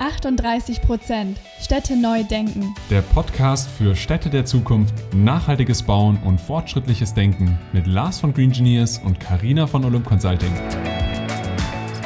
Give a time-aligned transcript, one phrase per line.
[0.00, 1.38] 38 Prozent.
[1.60, 2.74] Städte neu denken.
[2.90, 8.50] Der Podcast für Städte der Zukunft, nachhaltiges Bauen und fortschrittliches Denken mit Lars von Green
[8.50, 10.52] Engineers und Karina von Olymp Consulting.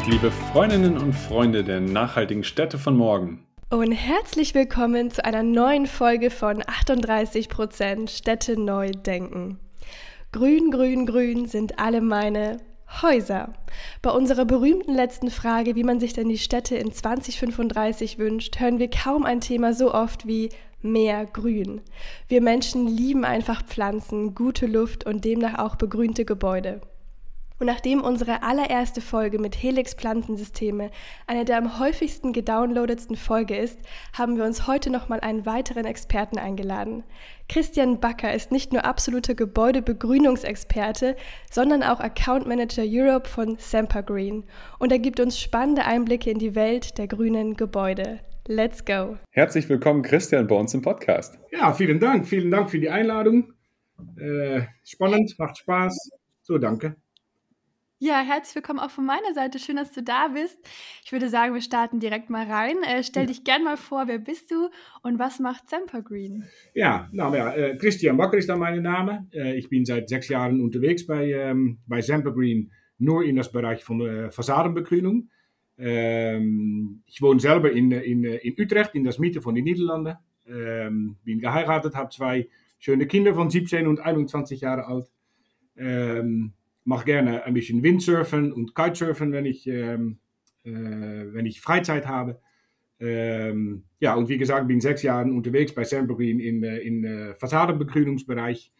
[0.07, 3.45] Liebe Freundinnen und Freunde der nachhaltigen Städte von morgen.
[3.71, 9.59] Und herzlich willkommen zu einer neuen Folge von 38 Prozent Städte neu denken.
[10.33, 12.59] Grün, grün, grün sind alle meine
[13.03, 13.53] Häuser.
[14.03, 18.79] Bei unserer berühmten letzten Frage, wie man sich denn die Städte in 2035 wünscht, hören
[18.79, 20.51] wir kaum ein Thema so oft wie
[20.83, 21.81] mehr Grün.
[22.29, 26.81] Wir Menschen lieben einfach Pflanzen, gute Luft und demnach auch begrünte Gebäude.
[27.60, 30.91] Und nachdem unsere allererste Folge mit Helix Pflanzensysteme
[31.27, 33.78] eine der am häufigsten gedownloadetsten Folge ist,
[34.14, 37.05] haben wir uns heute nochmal einen weiteren Experten eingeladen.
[37.50, 41.16] Christian Backer ist nicht nur absoluter Gebäudebegrünungsexperte,
[41.50, 44.45] sondern auch Account Manager Europe von Sempergreen.
[44.78, 48.20] Und er gibt uns spannende Einblicke in die Welt der grünen Gebäude.
[48.47, 49.19] Let's go!
[49.33, 51.39] Herzlich willkommen, Christian, bei uns im Podcast.
[51.52, 52.27] Ja, vielen Dank.
[52.27, 53.52] Vielen Dank für die Einladung.
[54.17, 56.11] Äh, spannend, macht Spaß.
[56.41, 56.97] So, danke.
[58.03, 59.59] Ja, herzlich willkommen auch von meiner Seite.
[59.59, 60.59] Schön, dass du da bist.
[61.05, 62.77] Ich würde sagen, wir starten direkt mal rein.
[62.83, 64.70] Äh, stell dich gern mal vor, wer bist du
[65.03, 66.45] und was macht Sempergreen?
[66.73, 69.29] Ja, nou ja, äh, Christian Bakker ist da mein Name.
[69.34, 73.84] Äh, ich bin seit sechs Jahren unterwegs bei, ähm, bei Sempergreen, nur in das Bereich
[73.84, 75.29] von äh, Fassadenbegrünung.
[75.77, 80.17] Ähm, ich wohne selber in, in, in Utrecht, in der Mitte von den Niederlanden.
[80.47, 82.48] Ähm, bin geheiratet, habe zwei
[82.79, 85.11] schöne Kinder von 17 und 21 Jahre alt.
[85.77, 90.19] Ähm, mache gerne ein bisschen Windsurfen und Kitesurfen, wenn ich, ähm,
[90.64, 92.41] äh, wenn ich Freizeit habe.
[92.98, 97.34] Ähm, ja, und wie gesagt, bin sechs Jahre unterwegs bei Sempergreen in, äh, in äh,
[97.34, 98.73] Fassadenbegrünungsbereich,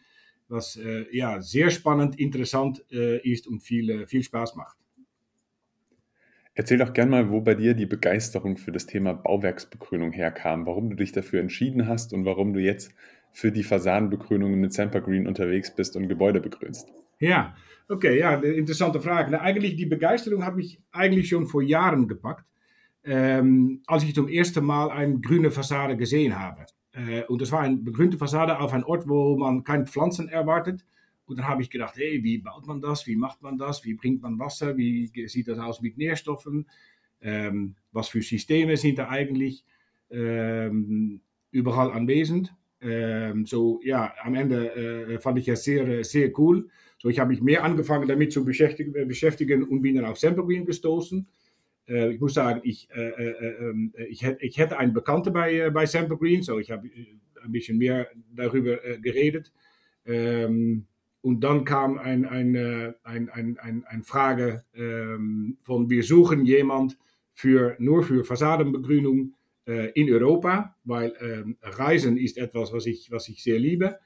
[0.47, 4.77] was äh, ja, sehr spannend, interessant äh, ist und viel, äh, viel Spaß macht.
[6.53, 10.89] Erzähl doch gern mal, wo bei dir die Begeisterung für das Thema Bauwerksbegrünung herkam, warum
[10.89, 12.93] du dich dafür entschieden hast und warum du jetzt
[13.31, 16.91] für die Fassadenbegrünung mit Sempergreen unterwegs bist und Gebäude begrünst.
[17.21, 17.55] Ja,
[17.87, 19.31] okay, ja, interessante Frage.
[19.31, 22.45] Na, eigentlich die Begeisterung hat mich eigentlich schon vor Jahren gepackt,
[23.03, 26.65] ähm, als ich zum ersten Mal eine grüne Fassade gesehen habe.
[26.93, 30.83] Äh, und das war eine begrünte Fassade auf einem Ort, wo man keine Pflanzen erwartet.
[31.25, 33.05] Und dann habe ich gedacht, hey, wie baut man das?
[33.05, 33.85] Wie macht man das?
[33.85, 34.75] Wie bringt man Wasser?
[34.75, 36.67] Wie sieht das aus mit Nährstoffen?
[37.21, 39.63] Ähm, was für Systeme sind da eigentlich
[40.09, 41.21] ähm,
[41.51, 42.51] überall anwesend?
[42.81, 46.67] Ähm, so, ja, am Ende äh, fand ich es sehr, sehr cool.
[46.97, 50.17] So, ich habe mich mehr angefangen damit zu beschäftigen, äh, beschäftigen und bin dann auf
[50.17, 51.27] Sempergreen gestoßen.
[51.87, 55.71] Äh, ich muss sagen, ich, äh, äh ähm, ich, ich hätte einen Bekannten bei, äh,
[55.71, 56.89] bei Sempergreen, so ich habe
[57.43, 59.51] ein bisschen mehr darüber geredet.
[60.05, 60.85] Ähm,
[61.21, 62.55] und dann kam eine ein,
[63.03, 66.97] ein, ein, ein, ein Frage ähm, von, wir suchen jemand
[67.33, 69.33] für, nur für Fassadenbegrünung
[69.65, 73.99] in Europa, weil ähm, Reisen ist etwas, was ich, was ich sehr liebe.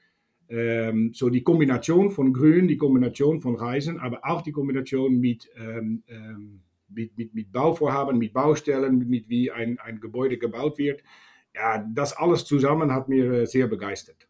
[0.48, 5.48] Ähm, so die Kombination von Grün, die Kombination von Reisen, aber auch die Kombination mit,
[5.56, 11.02] ähm, ähm, mit, mit, mit Bauvorhaben, mit Baustellen, mit wie ein, ein Gebäude gebaut wird.
[11.54, 14.28] Ja, das alles zusammen hat mir äh, sehr begeistert.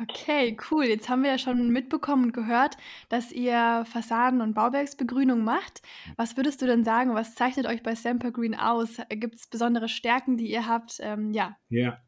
[0.00, 0.84] Okay, cool.
[0.86, 2.76] Jetzt haben wir ja schon mitbekommen und gehört,
[3.08, 5.82] dass ihr Fassaden- und Bauwerksbegrünung macht.
[6.16, 7.14] Was würdest du denn sagen?
[7.14, 8.96] Was zeichnet euch bei Semper Green aus?
[9.08, 10.98] Gibt es besondere Stärken, die ihr habt?
[11.00, 11.56] Ähm, ja.
[11.68, 11.98] Ja.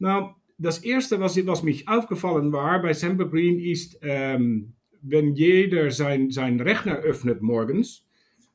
[0.00, 6.30] Nou, das Erste, was, was mich aufgefallen war bei Sempergreen, ist, ähm, wenn jeder sein,
[6.30, 8.04] sein Rechner öffnet morgens,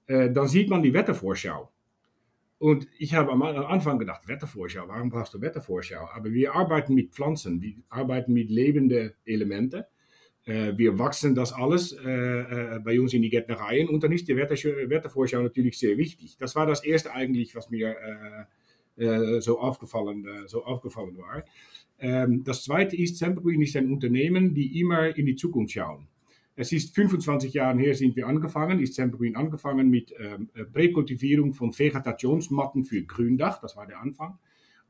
[0.08, 1.72] äh, dann sieht man die Wettervorschau.
[2.60, 6.10] Und ich habe am Anfang gedacht, Wettervorschau, warum brauchst du Wettervorschau?
[6.14, 9.86] Aber wir arbeiten mit Pflanzen, wir arbeiten mit lebenden Elementen.
[10.44, 14.28] Äh, wir wachsen das alles äh, äh, bei uns in die Gärtnereien und dann ist
[14.28, 16.36] die Wetter, Wettervorschau natürlich sehr wichtig.
[16.38, 17.96] Das war das Erste eigentlich, was mir
[19.40, 21.46] so, aufgefallen, so aufgefallen war.
[22.00, 26.09] Ähm, das zweite ist, Sempergreen ist ein Unternehmen, die immer in die Zukunft schauen.
[26.60, 31.54] Es ist 25 Jahre her, sind wir angefangen, ist Sempergreen angefangen mit ähm, äh, Präkultivierung
[31.54, 34.38] von Vegetationsmatten für Gründach, das war der Anfang.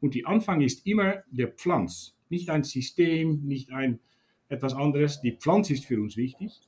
[0.02, 4.00] Und die Anfang ist immer der Pflanz, nicht ein System, nicht ein
[4.48, 5.22] etwas anderes.
[5.22, 6.60] Die Pflanz ist für uns wichtig.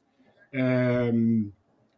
[0.51, 1.53] Ähm,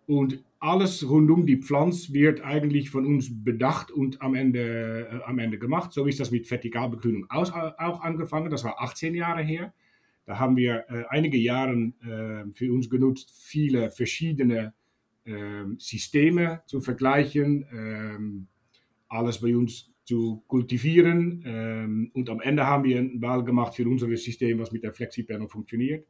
[0.07, 5.23] und alles rund um die Pflanze wird eigentlich von uns bedacht und am Ende, äh,
[5.25, 5.91] am Ende gemacht.
[5.91, 8.49] So ist das mit Vertikalbegrünung auch, auch angefangen.
[8.49, 9.73] Das war 18 Jahre her.
[10.25, 14.73] Da haben wir äh, einige Jahre äh, für uns genutzt, viele verschiedene
[15.25, 18.47] äh, Systeme zu vergleichen, ähm,
[19.09, 21.43] alles bei uns zu kultivieren.
[21.45, 24.93] Ähm, und am Ende haben wir eine Wahl gemacht für unser System, was mit der
[24.93, 26.07] Flexipanel funktioniert.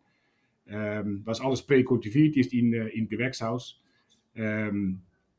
[0.67, 3.79] Ähm, was alles präkultiviert ist in, äh, im Gewächshaus.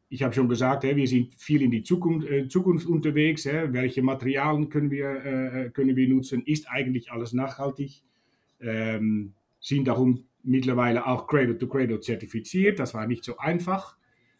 [0.08, 3.46] Ich habe schon gesagt, wir sind viel in die Zukunft, äh, Zukunft unterwegs.
[3.46, 6.44] Welche Materialien können wir, äh, können wir nutzen?
[6.46, 8.04] Ist eigentlich alles nachhaltig?
[8.60, 12.78] Ähm, sind darum mittlerweile auch Cradle to Cradle zertifiziert.
[12.78, 13.96] Das war nicht so einfach,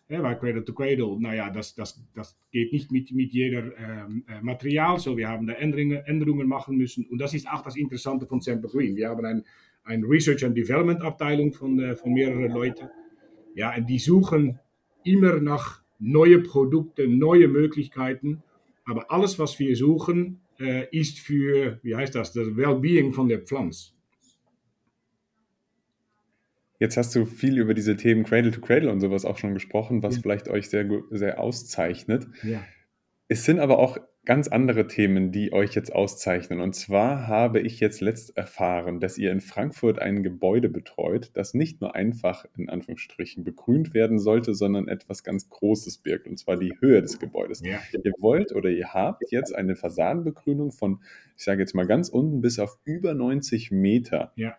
[0.09, 4.41] weil Cradle to Cradle, naja, das, das, das geht nicht mit, mit jeder ähm, äh,
[4.43, 4.99] Material.
[4.99, 7.07] So, wir haben da Änderungen, Änderungen machen müssen.
[7.07, 8.97] Und das ist auch das Interessante von Semper Green.
[8.97, 9.45] Wir haben ein,
[9.85, 12.89] eine Research and Development Abteilung von, äh, von mehreren Leuten.
[13.55, 14.59] Ja, und die suchen
[15.05, 18.43] immer nach neue Produkte, neue Möglichkeiten.
[18.85, 23.41] Aber alles, was wir suchen, äh, ist für, wie heißt das, das Wellbeing von der
[23.41, 23.94] Pflanze.
[26.85, 30.03] Jetzt hast du viel über diese Themen Cradle to Cradle und sowas auch schon gesprochen,
[30.03, 30.21] was ja.
[30.21, 32.27] vielleicht euch sehr, sehr auszeichnet.
[32.43, 32.63] Ja.
[33.27, 33.97] Es sind aber auch
[34.27, 36.61] ganz andere Themen, die euch jetzt auszeichnen.
[36.61, 41.55] Und zwar habe ich jetzt letzt erfahren, dass ihr in Frankfurt ein Gebäude betreut, das
[41.55, 46.59] nicht nur einfach in Anführungsstrichen begrünt werden sollte, sondern etwas ganz Großes birgt, und zwar
[46.59, 47.63] die Höhe des Gebäudes.
[47.65, 47.79] Ja.
[47.93, 51.01] Ihr wollt oder ihr habt jetzt eine Fassadenbegrünung von,
[51.35, 54.35] ich sage jetzt mal ganz unten bis auf über 90 Meter.
[54.37, 54.59] Ja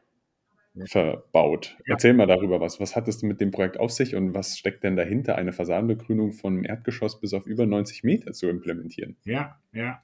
[0.86, 1.76] verbaut.
[1.80, 1.94] Ja.
[1.94, 2.80] Erzähl mal darüber was.
[2.80, 6.34] Was hat es mit dem Projekt auf sich und was steckt denn dahinter, eine Fassadenbegrünung
[6.34, 9.16] vom Erdgeschoss bis auf über 90 Meter zu implementieren?
[9.24, 10.02] Ja, ja.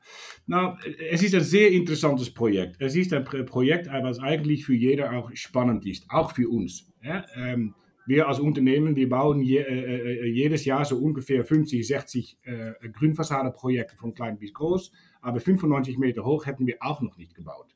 [0.47, 0.77] Nou,
[1.09, 2.77] es ist ein sehr interessantes Projekt.
[2.79, 6.87] Es ist ein Projekt, was eigentlich für jeder auch spannend ist, auch für uns.
[7.03, 7.75] Ja, ähm,
[8.05, 12.89] wir als Unternehmen, wir bauen je, äh, äh jedes Jahr so ungefähr 50, 60 äh,
[12.89, 14.91] Grünfassadeprojekte von klein bis groß,
[15.21, 17.75] aber 95 Meter hoch hätten wir auch noch nicht gebaut.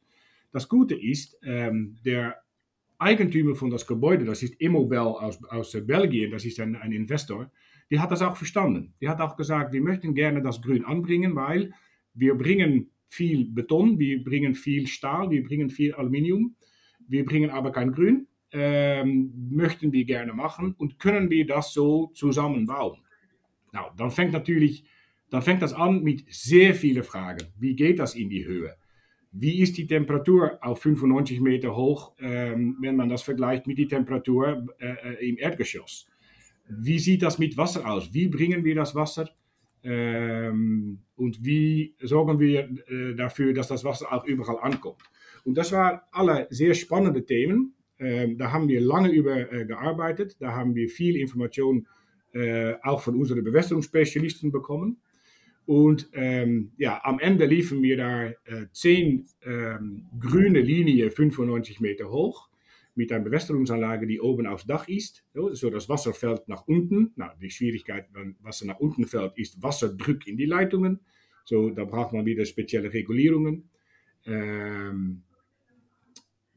[0.51, 2.37] Das Gute ist, ähm, der
[2.97, 7.51] Eigentümer von das Gebäude, das ist Immobel aus, aus Belgien, das ist ein, Investor,
[7.89, 8.93] die hat das auch verstanden.
[9.01, 11.73] Die hat auch gesagt, wir möchten gerne das Grün anbringen, weil
[12.13, 16.55] wir bringen viel Beton, wir bringen viel Stahl, wir bringen viel Aluminium,
[17.07, 22.07] wir bringen aber kein Grün, ähm, möchten wir gerne machen und können wir das so
[22.15, 23.01] zusammenbauen.
[23.73, 24.85] Nou, dann fängt natürlich,
[25.29, 27.45] dann fängt das an mit sehr vielen Fragen.
[27.59, 28.75] Wie geht das in die Höhe?
[29.37, 33.89] Wie ist die Temperatur auf 95 Meter hoch, ähm, wenn man das vergleicht mit der
[33.89, 36.07] Temperatur äh, im Erdgeschoss?
[36.69, 38.13] Wie sieht das mit Wasser aus?
[38.13, 39.29] Wie bringen wir das Wasser?
[39.83, 45.01] Ähm, und wie sorgen wir äh, dafür, dass das Wasser auch überall ankommt?
[45.43, 47.75] Und das waren alle sehr spannende Themen.
[47.99, 50.37] Ähm, da haben wir lange über äh, gearbeitet.
[50.39, 51.87] Da haben wir viel Information
[52.33, 55.01] äh, auch von unseren Bewässerungsspezialisten bekommen.
[55.65, 62.11] Und ähm, ja, am Ende liefen wir da äh, zehn ähm, grüne Linien, 95 Meter
[62.11, 62.49] hoch,
[62.93, 65.23] mit einer Bewässerungsanlage, die oben aufs Dach ist.
[65.33, 67.11] So, das Wasser fällt nach unten.
[67.15, 71.01] Na, die Schwierigkeit, wenn Wasser nach unten fällt, ist Wasserdruck in die Leitungen.
[71.43, 73.69] So, da braucht man wieder spezielle Regulierungen.
[74.25, 75.23] Ähm,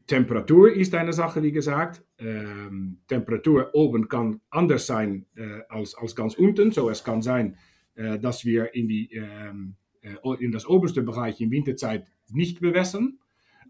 [0.07, 2.03] Temperatur ist eine Sache, wie gesagt.
[2.19, 6.71] Ähm, Temperatur oben kann anders sein äh, als, als ganz unten.
[6.71, 7.57] So, es kann sein,
[8.19, 13.19] dass wir in, die, ähm, äh, in das oberste Bereich in Winterzeit nicht bewässern,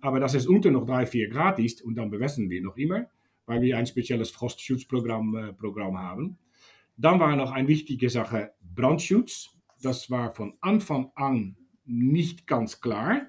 [0.01, 3.07] aber dass es unter noch 3, 4 Grad ist und dann bewässern wir noch immer,
[3.47, 6.39] weil wir ein spezielles Frostschutzprogramm äh, Programm haben.
[6.97, 9.51] Dann war noch eine wichtige Sache Brandschutz.
[9.83, 13.23] Das war von Anfang an nicht ganz klar.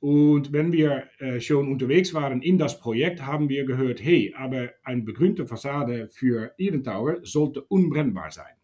[0.00, 4.70] Und wenn wir äh, schon unterwegs waren in das Projekt, haben wir gehört, hey, aber
[4.82, 8.54] eine begrünte Fassade für Ihren Tower sollte unbrennbar sein.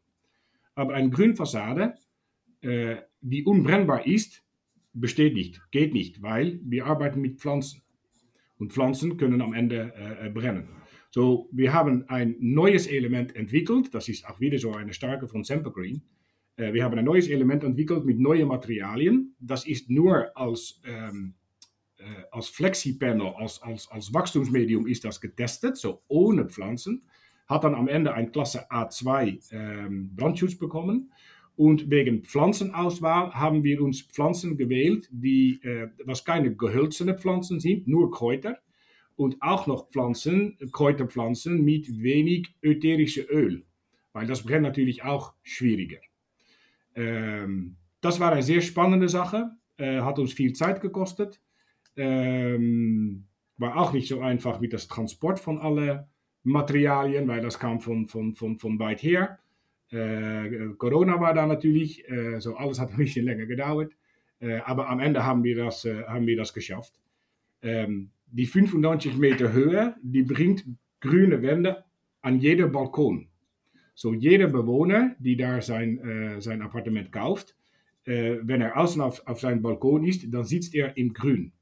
[0.75, 1.95] Aber eine Grünfassade,
[2.63, 4.45] äh, die unbrennbar ist,
[4.93, 7.83] besteht nicht, geht nicht, weil wir arbeiten mit Pflanzen.
[8.59, 10.69] Und Pflanzen können am Ende äh, äh, brennen.
[11.11, 15.45] So, wir haben ein neues Element entwickelt, das ist auch wieder so eine starke von
[15.45, 16.03] Sempergreen.
[16.57, 19.35] Äh, wir haben ein neues Element entwickelt mit neuen Materialien.
[19.41, 21.35] Das ist nur als, ähm,
[21.99, 27.03] äh, als Flexipanel, als, als, als Wachstumsmedium ist das getestet, so ohne Pflanzen
[27.51, 31.13] hat dann am Ende ein Klasse A2 ähm, Brandschutz bekommen.
[31.57, 37.89] Und wegen Pflanzenauswahl haben wir uns Pflanzen gewählt, die, äh, was keine gehölzene Pflanzen sind,
[37.89, 38.59] nur Kräuter.
[39.17, 43.65] Und auch noch Pflanzen, Kräuterpflanzen mit wenig ätherische Öl.
[44.13, 45.99] Weil das brennt natürlich auch schwieriger.
[46.95, 51.41] Ähm, das war eine sehr spannende Sache, äh, hat uns viel Zeit gekostet.
[51.97, 53.27] Ähm,
[53.59, 56.09] war auch nicht so einfach mit das Transport von alle
[56.43, 59.39] Materialien, weil das kam von, von, von, von weit her.
[59.91, 63.93] Äh, Corona war da natürlich, äh, so alles hat ein bisschen länger gedauert.
[64.41, 66.95] Äh, aber am Ende haben wir das, äh, haben wir das geschafft.
[67.63, 70.65] Ähm, die 95 Meter Höhe, die bringt
[71.01, 71.85] grüne Wände
[72.23, 73.29] an jeder Balkon.
[73.95, 77.55] So jeder Bewohner, die da sein, äh, sein Appartement kauft,
[78.05, 81.53] äh, wenn er außen auf, auf seinem Balkon ist, dann sitzt er im Grün.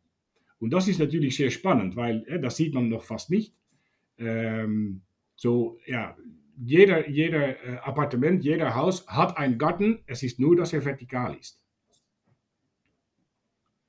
[0.61, 3.55] Und das ist natürlich sehr spannend, weil das sieht man noch fast nicht.
[4.19, 5.03] Ähm,
[5.37, 6.17] so, ja,
[6.57, 10.03] jeder, jeder äh, Appartement, jeder Haus hat einen Garten.
[10.07, 11.61] Es ist nur, dass er vertikal ist.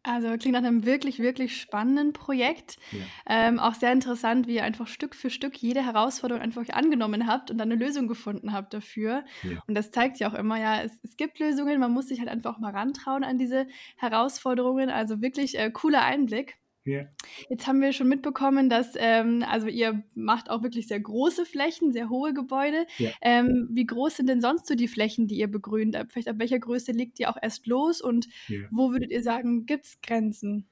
[0.03, 2.77] Also klingt nach einem wirklich, wirklich spannenden Projekt.
[2.91, 2.99] Ja.
[3.27, 7.51] Ähm, auch sehr interessant, wie ihr einfach Stück für Stück jede Herausforderung einfach angenommen habt
[7.51, 9.25] und dann eine Lösung gefunden habt dafür.
[9.43, 9.61] Ja.
[9.67, 12.29] Und das zeigt ja auch immer, ja, es, es, gibt Lösungen, man muss sich halt
[12.29, 13.67] einfach auch mal rantrauen an diese
[13.97, 14.89] Herausforderungen.
[14.89, 16.57] Also wirklich äh, cooler Einblick.
[16.89, 17.05] Ja.
[17.49, 21.91] Jetzt haben wir schon mitbekommen, dass ähm, also ihr macht auch wirklich sehr große Flächen,
[21.91, 22.85] sehr hohe Gebäude.
[22.97, 23.09] Ja.
[23.21, 25.97] Ähm, wie groß sind denn sonst so die Flächen, die ihr begrünt?
[26.09, 28.61] Vielleicht ab welcher Größe liegt ihr auch erst los und ja.
[28.71, 30.67] wo würdet ihr sagen, gibt es Grenzen?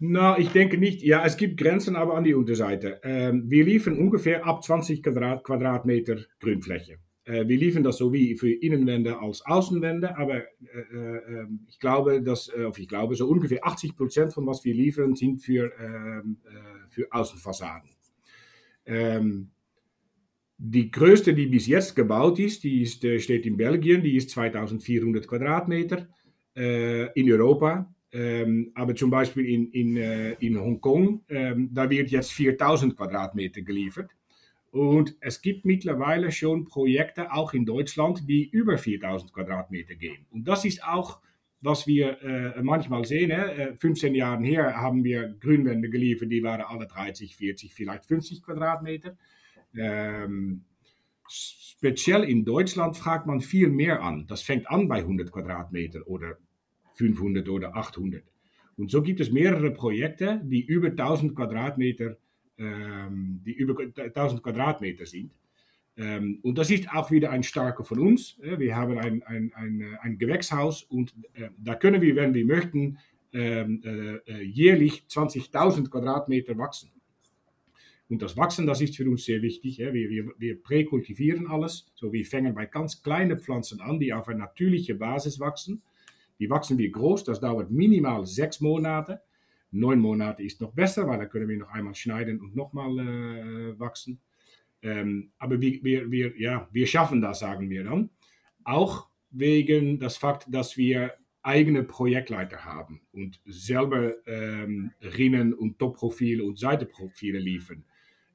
[0.00, 1.02] Na, ich denke nicht.
[1.02, 3.00] Ja, es gibt Grenzen, aber an die Unterseite.
[3.02, 6.98] Ähm, wir liefern ungefähr ab 20 Quadrat, Quadratmeter Grünfläche.
[7.28, 10.42] Äh, wir liefern das sowie für Innenwände als Außenwände, aber äh,
[10.92, 14.74] äh, ähm, ich glaube, dass, äh, ich glaube, so ungefähr 80 Prozent von was wir
[14.74, 16.22] liefern, sind für, äh,
[16.88, 17.90] für Außenfassaden.
[18.86, 19.50] Ähm,
[20.56, 24.30] die größte, die bis jetzt gebaut ist, die ist, äh, steht in Belgien, die ist
[24.30, 26.08] 2400 Quadratmeter
[26.54, 27.94] in Europa.
[28.10, 29.96] Ähm, aber zum Beispiel in, in,
[30.40, 34.10] in Hongkong, ähm, da wird jetzt 4000 Quadratmeter geliefert.
[34.70, 40.26] Und es gibt mittlerweile schon Projekte, auch in Deutschland, die über 4000 Quadratmeter gehen.
[40.30, 41.20] Und das ist auch,
[41.60, 43.30] was wir äh, manchmal sehen.
[43.30, 48.42] Äh, 15 Jahre her haben wir Grünwände geliefert, die waren alle 30, 40, vielleicht 50
[48.42, 49.16] Quadratmeter.
[49.74, 50.64] Ähm,
[51.28, 54.26] speziell in Deutschland fragt man viel mehr an.
[54.26, 56.38] Das fängt an bei 100 Quadratmeter oder
[56.94, 58.22] 500 oder 800.
[58.76, 62.16] Und so gibt es mehrere Projekte, die über 1000 Quadratmeter
[62.58, 65.32] ähm, die über 1000 Quadratmeter sind.
[65.96, 68.38] Ähm, und das ist auch wieder ein starker von uns.
[68.40, 72.44] Wir haben ein, ein, ein, äh, ein Gewächshaus und äh, da können wir, wenn wir
[72.44, 72.98] möchten,
[73.32, 76.90] ähm, äh, äh jährlich 20.000 Quadratmeter wachsen.
[78.08, 79.78] Und das Wachsen, das ist für uns sehr wichtig.
[79.78, 81.92] Wir, wir, wir präkultivieren alles.
[81.94, 85.82] So, wir fangen bei ganz kleinen Pflanzen an, die auf einer natürlichen Basis wachsen.
[86.38, 89.20] Die wachsen wir groß, das dauert minimal sechs Monate.
[89.70, 93.78] Neun Monate ist noch besser, weil dann können wir noch einmal schneiden und nochmal äh,
[93.78, 94.20] wachsen.
[94.82, 98.10] Ähm, aber wir, wir, wir, ja, wir schaffen das, sagen wir dann.
[98.64, 106.44] Auch wegen das Fakt, dass wir eigene Projektleiter haben und selber ähm, Rinnen und Topprofile
[106.44, 107.84] und Seitenprofile liefern.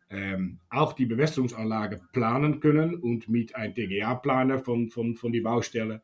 [0.09, 6.01] Ähm, auch die Bewässerungsanlage planen können und mit einem TGA-Planer von, von, von die Baustelle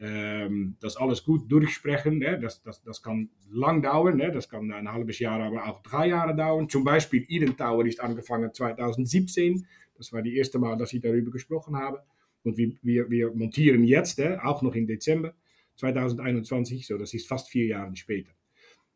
[0.00, 2.20] ähm, das alles gut durchsprechen.
[2.20, 4.32] Das, das kann lang dauern, ne?
[4.32, 6.68] das kann ein halbes Jahr, aber auch drei Jahre dauern.
[6.68, 9.66] Zum Beispiel Eden Tower ist angefangen 2017.
[9.96, 12.02] Das war die erste Mal, dass ich darüber gesprochen habe.
[12.42, 14.42] Und wir, wir, wir montieren jetzt, ne?
[14.42, 15.34] auch noch im Dezember
[15.76, 18.32] 2021, so das ist fast vier Jahre später.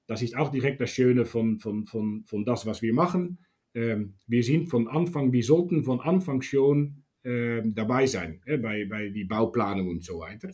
[0.06, 3.38] Das ist auch direkt das Schöne von, von, von, von das, was wir machen.
[3.74, 8.84] Ähm, wir sind von Anfang, wir sollten von Anfang schon ähm, dabei sein, äh, bei,
[8.84, 10.50] bei die Bauplanung und so weiter.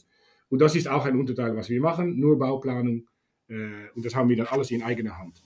[0.51, 3.07] Und das ist auch ein Unterteil, was wir machen, nur Bauplanung.
[3.49, 5.43] Äh, und das haben wir dann alles in eigener Hand.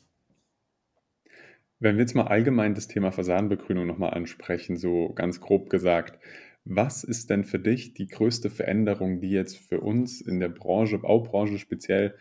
[1.78, 6.18] Wenn wir jetzt mal allgemein das Thema Fassadenbegrünung nochmal ansprechen, so ganz grob gesagt,
[6.64, 10.99] was ist denn für dich die größte Veränderung, die jetzt für uns in der Branche,
[10.99, 12.16] Baubranche speziell,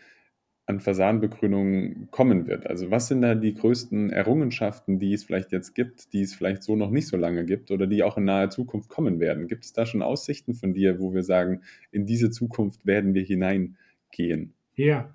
[0.66, 2.66] an Fassadenbegrünung kommen wird.
[2.66, 6.62] Also was sind da die größten Errungenschaften, die es vielleicht jetzt gibt, die es vielleicht
[6.62, 9.46] so noch nicht so lange gibt oder die auch in naher Zukunft kommen werden?
[9.46, 13.22] Gibt es da schon Aussichten von dir, wo wir sagen, in diese Zukunft werden wir
[13.22, 14.54] hineingehen?
[14.74, 15.14] Ja,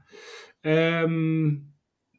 [0.63, 1.69] ähm,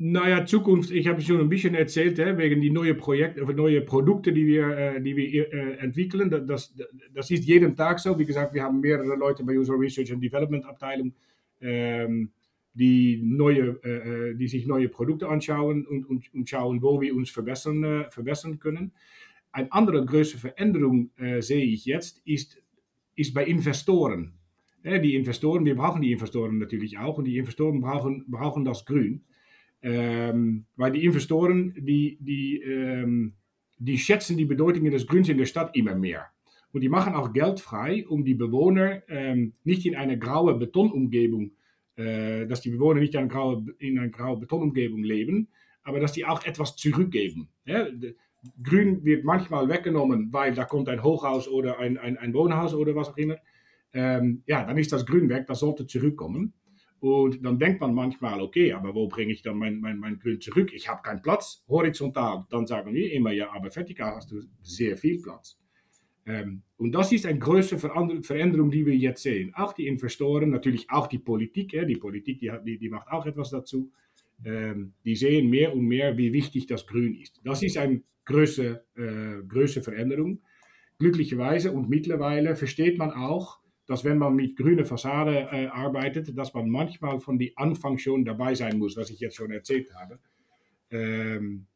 [0.02, 4.32] naja, Zukunft, ich habe schon ein bisschen erzählt, hè, wegen die neuen Projekte, neue Produkte,
[4.32, 6.30] die wir, äh, die wir äh, entwickeln.
[6.46, 6.75] Das,
[7.12, 8.18] das ist jeden Tag so.
[8.18, 11.12] Wie gesagt, wir haben mehrere Leute bei unserer Research and Development Abteilung.
[11.60, 12.30] Ähm,
[12.75, 17.15] die, neue, äh, äh, die sich neue Produkte anschauen und, und, und schauen, wo wir
[17.15, 18.93] uns verbessern, äh, verbessern können.
[19.53, 22.62] Eine andere große Veränderung äh, sehe ich jetzt, ist,
[23.17, 24.35] ist bei Investoren.
[24.85, 29.25] die Investoren, wir brauchen die Investoren natürlich auch und die Investoren brauchen, brauchen das Grün.
[29.83, 33.33] Ähm, weil die Investoren, die, die, ähm,
[33.79, 36.27] die schätzen die Bedeutung des Grüns in der Stadt immer mehr.
[36.73, 41.47] Und die machen auch Geld frei, um die Bewohner ähm, nicht in eine graue Betonumgebung
[41.47, 41.60] äh,
[42.47, 45.49] dass die Bewohner nicht in einer grauen Betonumgebung leben,
[45.83, 47.49] aber dass die auch etwas zurückgeben.
[47.64, 47.87] Ja,
[48.62, 52.95] Grün wird manchmal weggenommen, weil da kommt ein Hochhaus oder ein, ein, ein Wohnhaus oder
[52.95, 53.37] was auch immer.
[53.92, 56.54] Ähm, ja, dann ist das Grün weg, das sollte zurückkommen.
[57.00, 60.40] Und dann denkt man manchmal, okay, aber wo bringe ich dann mein, mein, mein Grün
[60.40, 60.73] zurück?
[60.73, 62.45] Ich habe keinen Platz, horizontal.
[62.50, 65.60] Dann sagen wir immer, ja, aber vertikal hast du sehr viel Platz.
[66.27, 69.53] Ähm, und das ist eine große Veränderung, die wir jetzt sehen.
[69.55, 71.71] Auch die Investoren, natürlich auch die Politik.
[71.71, 73.91] Die Politik, die, die, die macht auch etwas dazu.
[74.45, 77.41] Ähm, die sehen mehr und mehr, wie wichtig das Grün ist.
[77.45, 80.41] Das ist eine große, äh, große Veränderung.
[80.99, 86.55] glücklicherweise und mittlerweile versteht man auch, dass wenn man mit grüner Fassade äh, arbeitet, dass
[86.55, 90.21] man manchmal von die Anfang schon dabei sein muss, was ich jetzt schon erzählt habe.
[90.91, 91.67] Ähm,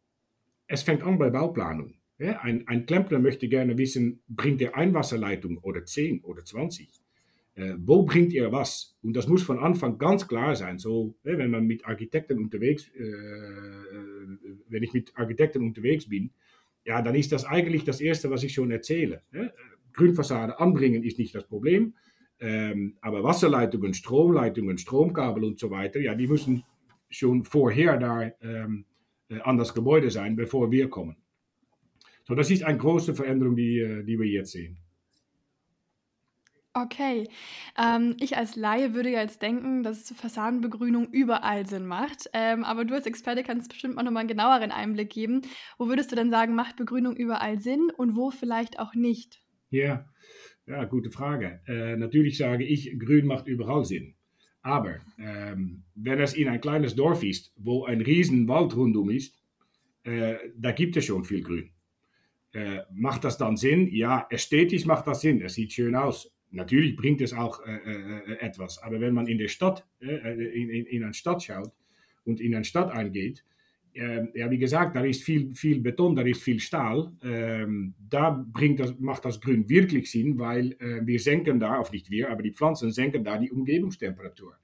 [0.66, 1.94] es fängt an bei Bauplanung.
[2.24, 6.88] Ja, ein, ein Klempner möchte gerne wissen, bringt er Einwasserleitung oder 10 oder 20?
[7.54, 8.96] Äh, wo bringt ihr was?
[9.02, 10.78] Und das muss von Anfang ganz klar sein.
[10.78, 13.02] So, ja, wenn man mit Architekten unterwegs, äh,
[14.70, 16.30] wenn ich mit Architekten unterwegs bin,
[16.86, 19.20] ja, dann ist das eigentlich das Erste, was ich schon erzähle.
[19.30, 19.50] Ja?
[19.92, 21.92] Grünfassade anbringen ist nicht das Problem,
[22.40, 26.64] ähm, aber Wasserleitungen, Stromleitungen, Stromkabel und so weiter, ja, die müssen
[27.10, 28.86] schon vorher da ähm,
[29.28, 31.16] äh, an das Gebäude sein, bevor wir kommen.
[32.24, 34.78] So, das ist eine große Veränderung, die, äh, die wir jetzt sehen.
[36.76, 37.28] Okay.
[37.78, 42.28] Ähm, ich als Laie würde ja jetzt denken, dass Fassadenbegrünung überall Sinn macht.
[42.32, 45.42] Ähm, aber du als Experte kannst bestimmt auch nochmal einen genaueren Einblick geben.
[45.78, 49.40] Wo würdest du denn sagen, macht Begrünung überall Sinn und wo vielleicht auch nicht?
[49.70, 50.08] Ja,
[50.66, 51.60] ja gute Frage.
[51.68, 54.14] Äh, natürlich sage ich, grün macht überall Sinn.
[54.62, 59.38] Aber ähm, wenn es in ein kleines Dorf ist, wo ein riesen Wald rundum ist,
[60.02, 61.70] äh, da gibt es schon viel Grün.
[62.54, 63.88] Äh, macht das dann Sinn?
[63.92, 65.42] Ja, ästhetisch macht das Sinn.
[65.42, 66.32] Es sieht schön aus.
[66.52, 70.34] Natürlich bringt es auch äh, äh, äh, etwas, aber wenn man in der Stadt, äh,
[70.34, 71.72] in, in, in, eine Stadt schaut
[72.24, 73.44] und in eine Stadt eingeht,
[73.92, 77.12] ähm, ja, wie gesagt, da ist viel, viel Beton, da ist viel Stahl.
[77.22, 81.90] Ähm, da bringt das, macht das Grün wirklich Sinn, weil äh, wir senken da, auf
[81.90, 84.56] nicht wir, aber die Pflanzen senken da die Umgebungstemperatur.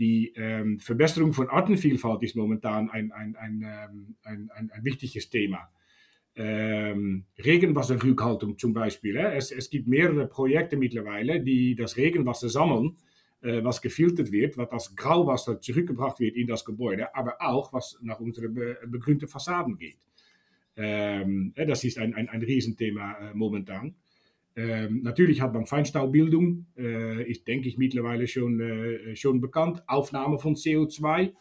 [0.00, 5.28] Die ähm, Verbesserung von Artenvielfalt ist momentan ein, ein, ein, ähm, ein, ein, ein wichtiges
[5.28, 5.68] Thema
[6.38, 9.16] ähm, Regenwasserrückhaltung zum Beispiel.
[9.16, 9.36] Äh?
[9.36, 12.96] Es, es, gibt mehrere Projekte mittlerweile, die das Regenwasser sammeln,
[13.42, 17.98] äh, was gefiltert wird, was das Grauwasser zurückgebracht wird in das Gebäude, aber auch was
[18.02, 19.98] nach unseren be begrünten Fassaden geht.
[20.76, 23.96] Ähm, äh, das ist ein, ein, ein Riesenthema äh, momentan.
[24.54, 29.82] Ähm, natürlich hat man Feinstaubbildung, äh, ist denke ich mittlerweile schon, äh, schon bekannt.
[29.88, 31.32] Aufnahme von CO2 ja,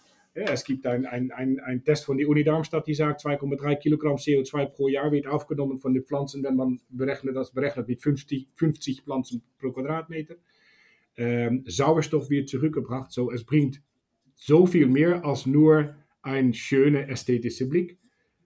[0.46, 4.68] es gibt einen ein, ein, Test von der Uni Darmstadt, die sagt, 2,3 Kilogramm CO2
[4.68, 9.02] pro Jahr wird aufgenommen von den Pflanzen, wenn man berechnet, das berechnet mit 50, 50
[9.02, 10.36] Pflanzen pro Quadratmeter.
[11.16, 13.82] Ähm, Sauerstoff wird zurückgebracht, so es bringt
[14.36, 17.98] so viel mehr als nur ein schöner ästhetischer Blick.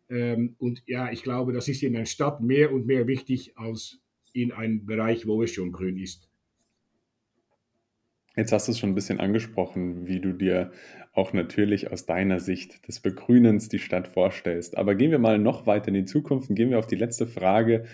[0.10, 4.00] Ähm, und ja, ich glaube, das ist in einer Stadt mehr und mehr wichtig als
[4.32, 6.31] in einem Bereich, wo es schon grün ist.
[8.36, 10.72] Jetzt hast du es schon ein bisschen angesprochen, wie du dir
[11.14, 14.78] auch natürlich aus deiner Sicht des Begrünens die Stadt vorstellst.
[14.78, 17.28] Aber gehen wir mal noch weiter in die Zukunft und gehen wir auf die letzte
[17.28, 17.86] Frage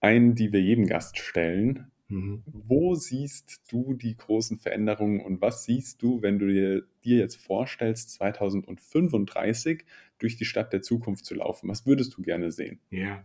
[0.00, 1.90] ein, die wir jedem Gast stellen.
[2.08, 2.42] Mhm.
[2.46, 7.36] Wo siehst du die großen Veränderungen und was siehst du, wenn du dir, dir jetzt
[7.36, 9.84] vorstellst, 2035
[10.18, 11.68] durch die Stadt der Zukunft zu laufen?
[11.68, 12.80] Was würdest du gerne sehen?
[12.90, 13.24] Ja,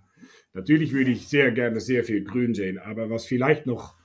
[0.54, 3.96] natürlich würde ich sehr gerne sehr viel Grün sehen, aber was vielleicht noch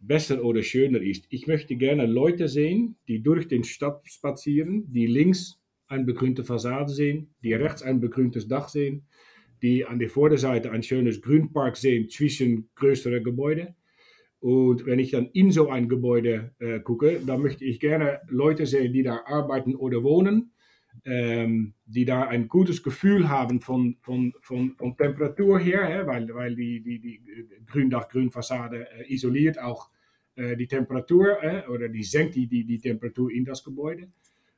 [0.00, 1.26] besser oder schöner ist.
[1.30, 6.92] Ich möchte gerne Leute sehen, die durch den Stadt spazieren, die links eine begrünte Fassade
[6.92, 9.06] sehen, die rechts ein begrüntes Dach sehen,
[9.62, 13.74] die an der Vorderseite ein schönes Grünpark sehen zwischen größeren Gebäuden.
[14.40, 18.66] Und wenn ich dann in so ein Gebäude äh, gucke, dann möchte ich gerne Leute
[18.66, 20.52] sehen, die da arbeiten oder wohnen,
[21.08, 26.34] ähm, die da ein gutes Gefühl haben von, von, von, von Temperatur her, hè, weil,
[26.34, 27.22] weil die, die, die
[27.66, 29.90] Gründach-Grünfassade äh, isoliert auch
[30.34, 34.08] äh, die Temperatur äh, oder die senkt die, die, die Temperatur in das Gebäude.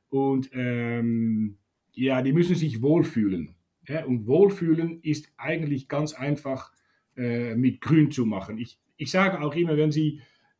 [0.09, 1.57] Und ähm,
[1.93, 3.55] ja, die müssen sich wohlfühlen.
[3.87, 4.03] Ja?
[4.03, 6.73] Und wohlfühlen ist eigentlich ganz einfach
[7.15, 8.57] äh, mit Grün zu machen.
[8.57, 10.19] Ich, ich sage auch immer, wenn Sie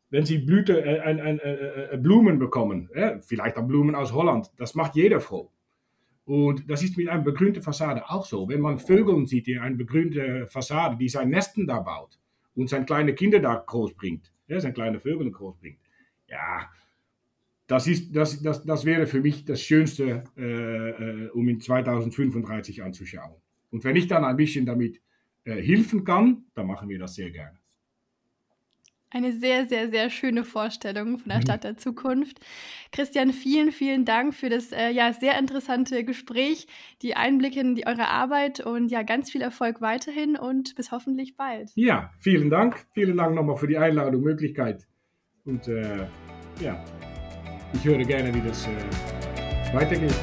[0.10, 4.76] wenn sie Blüte, äh, ein, äh, Blumen bekommen, äh, vielleicht auch Blumen aus Holland, das
[4.76, 5.50] macht jeder froh.
[6.32, 8.48] Und das ist mit einer begrünten Fassade auch so.
[8.48, 12.18] Wenn man Vögel sieht, die eine begrünte Fassade, die sein Nesten da baut
[12.56, 15.80] und seine kleine Kinder da groß bringt, ja, seine kleine Vögel groß bringt,
[16.30, 16.70] ja,
[17.68, 22.82] das, ist, das, das, das wäre für mich das Schönste, äh, äh um in 2035
[22.82, 23.36] anzuschauen.
[23.70, 25.02] Und wenn ich dann ein bisschen damit
[25.44, 27.60] äh, helfen kann, dann machen wir das sehr gerne.
[29.14, 31.42] Eine sehr, sehr, sehr schöne Vorstellung von der mhm.
[31.42, 32.40] Stadt der Zukunft.
[32.94, 36.68] Christian, vielen, vielen Dank für das äh, ja, sehr interessante Gespräch,
[37.02, 41.36] die Einblicke in die, eure Arbeit und ja, ganz viel Erfolg weiterhin und bis hoffentlich
[41.36, 41.72] bald.
[41.76, 42.86] Ja, vielen Dank.
[42.94, 44.88] Vielen Dank nochmal für die Einladung, Möglichkeit.
[45.44, 46.08] Und äh,
[46.62, 46.82] ja,
[47.74, 50.16] ich höre gerne, wie das äh, weitergeht.